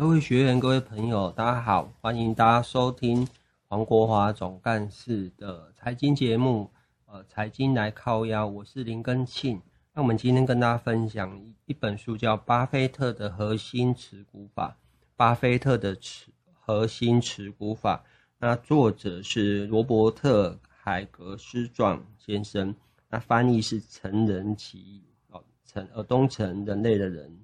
[0.00, 3.28] 各位学员、各位朋友，大家好，欢迎大家收听
[3.68, 6.70] 黄国华总干事的财经节目。
[7.04, 9.60] 呃，财经来靠腰，我是林根庆。
[9.92, 14.68] 那我们今天跟大家分享一一本书，叫《巴菲特的核心持股法》。
[15.16, 18.02] 巴菲特的持核心持股法，
[18.38, 22.74] 那作者是罗伯特海格斯壮先生，
[23.10, 27.38] 那翻译是陈人奇哦，陈呃东陈人类的人。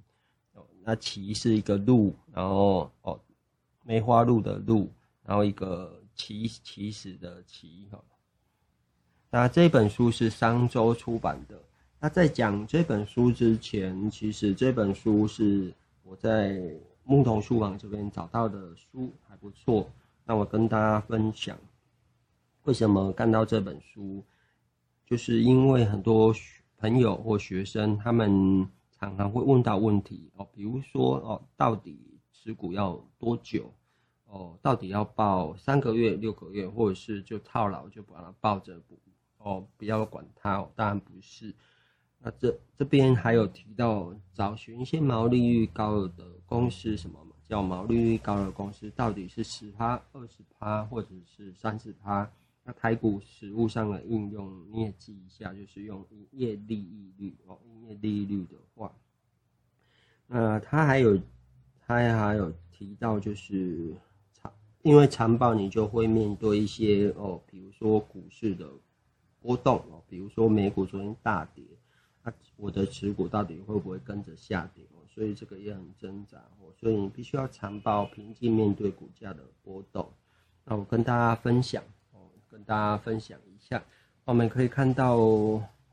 [0.89, 3.19] 那奇是一个鹿，然后哦，
[3.83, 4.89] 梅花鹿的鹿，
[5.25, 8.01] 然后一个起起始的起哈。
[9.29, 11.61] 那这本书是商周出版的。
[11.99, 15.75] 那在讲这本书之前，其实这本书是
[16.05, 16.63] 我在
[17.03, 19.91] 牧童书房这边找到的书，还不错。
[20.25, 21.59] 那我跟大家分享，
[22.63, 24.23] 为什么看到这本书，
[25.05, 26.33] 就是因为很多
[26.79, 28.71] 朋友或学生他们。
[28.99, 33.73] 常常会问到问题哦，比如说哦，到底持股要多久？
[34.27, 38.99] 哦，到底要抱三个月、六个月，或者是就套牢就把它抱着不？
[39.39, 40.71] 哦，不要管它哦。
[40.75, 41.55] 当然不是。
[42.19, 48.91] 那这这边还有提到找寻一些毛利率高的公司，什么叫毛利率高的公司？
[48.97, 52.29] 到底是十趴、二十趴，或者是三十趴？
[52.69, 58.93] 那台股实物上的应用你也记一下，就是用营业利益率哦，营业利益率的话，
[60.27, 61.17] 那他还有，
[61.87, 63.95] 他还有提到就是
[64.33, 68.69] 长，因为长报你就会面对一些哦，比如说股市的
[69.41, 71.65] 波动哦，比如说美股昨天大跌，
[72.25, 75.07] 那我的持股到底会不会跟着下跌哦？
[75.07, 80.11] 所以这个也很挣扎哦，所以你必须要长报平静面对股价的波动。
[80.65, 81.81] 那我跟大家分享。
[82.57, 83.85] 跟大家分享一下，
[84.25, 85.19] 我们可以看到，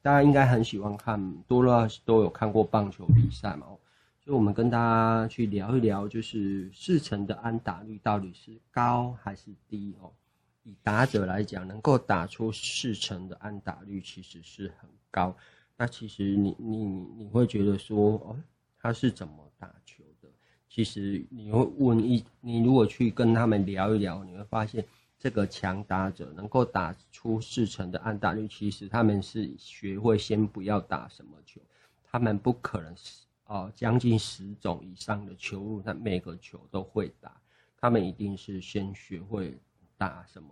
[0.02, 3.68] 大家应该很喜欢看，多了都有看过棒球比赛嘛。
[4.24, 10.10] 所以我们跟大家去聊一聊，就是四成的安打率到底是高还是低哦？
[10.64, 15.36] 以打者来讲，能够打出四成的安打率其实是很高。
[15.76, 16.86] 那其实你你
[17.18, 18.38] 你会觉得说，哦，
[18.80, 20.30] 他是怎么打球的？
[20.70, 24.82] 其实你会问一，你如果去跟他们聊一聊，你会发现。
[25.24, 31.62] 这个强打者能够打出四成的安打率，其实他们是学会先不要打什么球，
[32.04, 37.40] 他们不可能是哦将近十种以上的球路，他每个球都会打，
[37.78, 39.58] 他们一定是先学会
[39.98, 40.50] 打什么，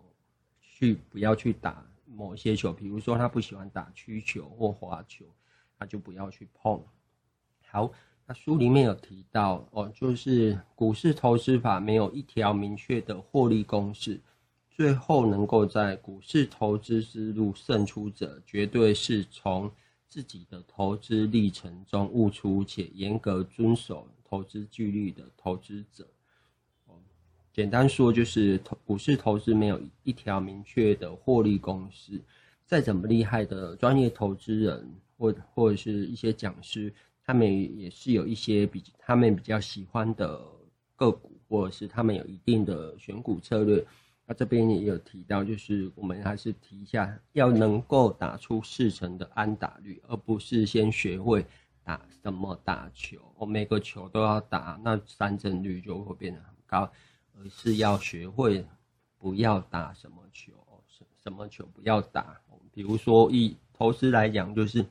[0.62, 5.26] 去不要去打某些球，比如说他不喜欢打曲球或滑球，
[5.78, 6.82] 他就不要去碰。
[7.68, 7.92] 好，
[8.26, 14.18] 那书里面有提到哦，就是股市投资法没有一条明确的获利公式。
[14.74, 19.70] 最后能够在股市投资之路胜出者，绝对是从
[20.08, 26.08] 自己的投资历程中悟出且严格遵守投资纪律的投资者。
[27.54, 32.22] 简单说，就是投股市投资没有一条明确的获利公式。
[32.66, 36.94] 再怎么厉害的专业投资人，或或者是一些讲师，
[37.26, 40.42] 他们也是有一些比他们比较喜欢的
[40.96, 43.86] 个股，或者是他们有一定的选股策略。
[44.34, 51.46] 这边也有提到，就是我们还是提一下，要能够打出四成的安打率，而不是先学会
[51.84, 56.92] 打什么打球，我每个球都要打，那三振率就会变得很高，
[57.38, 58.66] 而是要学会
[59.18, 60.54] 不要打什么球，
[60.88, 62.40] 什什么球不要打。
[62.74, 64.86] 比如说以投资来讲，就是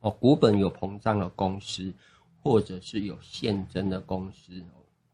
[0.00, 1.92] 哦，股本有膨胀的公司，
[2.42, 4.62] 或者是有现增的公司，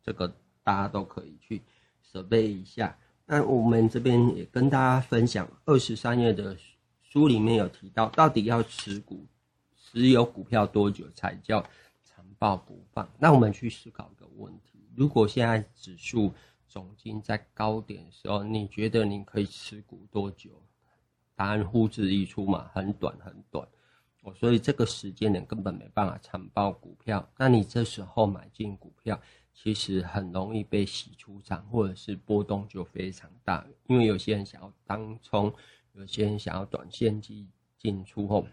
[0.03, 0.33] 这个
[0.63, 1.61] 大家都可以去
[2.13, 2.97] 准备一下。
[3.31, 6.57] 那我们这边也跟大家分享，二十三页的
[7.03, 9.27] 书里面有提到，到底要持股
[9.77, 11.61] 持有股票多久才叫
[12.07, 13.07] 长抱不放？
[13.19, 16.33] 那我们去思考一个问题：如果现在指数
[16.67, 20.51] 总经在高点的时候，你觉得你可以持股多久？
[21.37, 23.69] 答案呼之欲出嘛，很短很短。
[24.23, 27.29] 哦，所以这个时间点根本没办法长抱股票。
[27.37, 29.21] 那你这时候买进股票，
[29.61, 35.53] 其实很容易被洗出场，或者是波动就非常大，因为有些人想要当冲，
[35.95, 38.47] 有些人想要短线进进出后。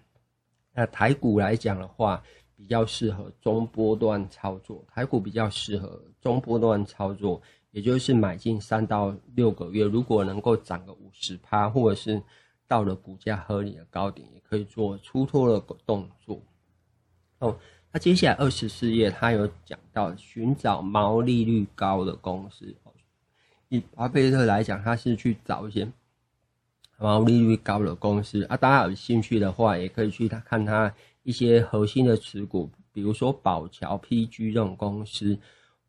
[0.73, 2.23] 那台股来讲的话，
[2.55, 12.19] 比较适合中波段操作，台股比较适合中波段操作，也就是买进三到六个月，如果能够涨个五十趴，或者是
[12.67, 16.41] 到了股价合理的高点，也可以做出脱的动作。
[17.37, 17.55] 哦，
[17.95, 22.75] 那接下来二十四页，他有讲到寻找毛利率高的公司。
[23.69, 25.89] 以巴菲特来讲，他是去找一些
[26.97, 28.57] 毛利率高的公司啊。
[28.57, 30.93] 大家有兴趣的话，也可以去他看他
[31.23, 35.39] 一些核心的持股，比如说宝桥 PG 这种公司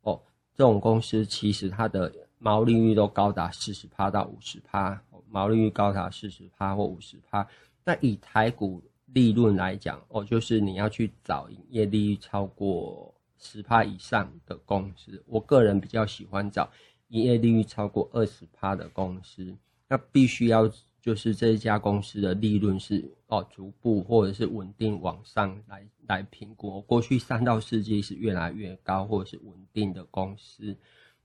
[0.03, 0.23] 哦。
[0.55, 4.97] 这种公司其实它的毛利率都高达四十趴到五十趴，
[5.29, 7.45] 毛利率高达四十趴或五十趴。
[7.85, 8.81] 那以台股
[9.17, 15.25] 利润来讲，哦，就是你要去找营业利率超过十趴以上的公司。
[15.27, 16.71] 我个人比较喜欢找
[17.09, 19.57] 营业利率超过二十趴的公司。
[19.89, 20.71] 那必须要
[21.01, 26.83] 就是这一家公司的利润是哦逐步或者是稳定往上来来评估。
[26.83, 30.77] 过去三到四季是越来越高或者是稳定的公司。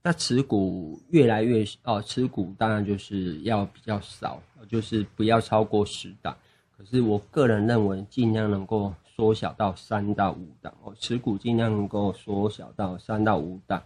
[0.01, 6.37] 那持股越来越哦，持股当然就是要比较少，就是不要超过十档。
[6.81, 13.83] 可是我个人认为，尽量能够缩小到三到五档哦，持股尽量能够缩小到三到五档。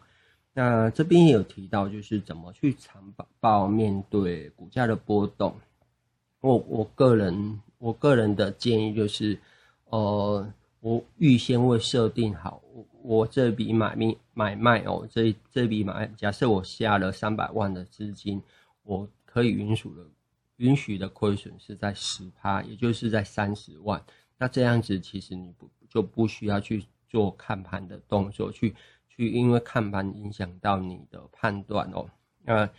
[0.54, 5.54] 那这边也有提到，就是怎么去长报面对股价的波动。
[6.40, 9.38] 我我个人我个人的建议就是，
[9.90, 10.48] 呃，
[10.80, 18.42] 我预先会设定好，我我这笔买卖买卖哦，这这笔买，假设我下了三百万的资金，
[18.84, 19.96] 我可以允许的。
[20.58, 24.04] 允许的亏损是在十趴，也就是在三十万。
[24.38, 28.76] 那这样子其实你不就不需要去做看盘的动作，去
[29.08, 32.10] 去因为看盘影响到你的判断哦。
[32.44, 32.70] 那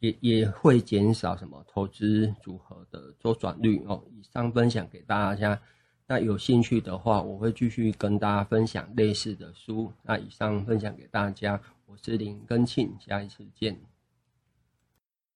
[0.00, 4.04] 也也会减少什么投资组合的周转率哦。
[4.10, 5.58] 以上分享给大家，
[6.06, 9.92] 那有兴趣的话，我会继续跟大家分享类似的书。
[10.02, 13.93] 那以上分享给大家，我是林根庆，下一次见。